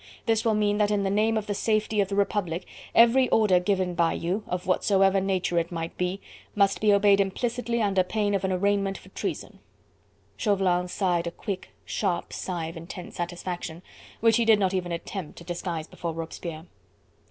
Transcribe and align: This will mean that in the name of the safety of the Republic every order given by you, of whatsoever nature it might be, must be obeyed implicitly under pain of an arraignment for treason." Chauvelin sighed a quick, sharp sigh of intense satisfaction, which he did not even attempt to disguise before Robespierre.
This 0.25 0.43
will 0.43 0.55
mean 0.55 0.79
that 0.79 0.89
in 0.89 1.03
the 1.03 1.11
name 1.11 1.37
of 1.37 1.45
the 1.45 1.53
safety 1.53 2.01
of 2.01 2.07
the 2.07 2.15
Republic 2.15 2.65
every 2.95 3.29
order 3.29 3.59
given 3.59 3.93
by 3.93 4.13
you, 4.13 4.43
of 4.47 4.65
whatsoever 4.65 5.21
nature 5.21 5.59
it 5.59 5.71
might 5.71 5.95
be, 5.95 6.19
must 6.55 6.81
be 6.81 6.91
obeyed 6.91 7.19
implicitly 7.21 7.83
under 7.83 8.01
pain 8.03 8.33
of 8.33 8.43
an 8.43 8.51
arraignment 8.51 8.97
for 8.97 9.09
treason." 9.09 9.59
Chauvelin 10.37 10.87
sighed 10.87 11.27
a 11.27 11.31
quick, 11.31 11.69
sharp 11.85 12.33
sigh 12.33 12.65
of 12.65 12.77
intense 12.77 13.15
satisfaction, 13.17 13.83
which 14.21 14.37
he 14.37 14.43
did 14.43 14.57
not 14.57 14.73
even 14.73 14.91
attempt 14.91 15.37
to 15.37 15.43
disguise 15.43 15.85
before 15.85 16.13
Robespierre. 16.13 16.65